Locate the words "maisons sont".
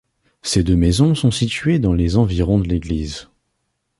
0.75-1.29